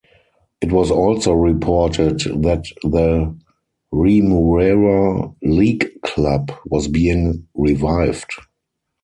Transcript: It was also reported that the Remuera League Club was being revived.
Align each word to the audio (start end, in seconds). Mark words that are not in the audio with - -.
It 0.61 0.71
was 0.71 0.89
also 0.89 1.31
reported 1.33 2.21
that 2.41 2.65
the 2.81 3.37
Remuera 3.93 5.35
League 5.43 6.01
Club 6.01 6.51
was 6.65 6.87
being 6.87 7.45
revived. 7.53 8.31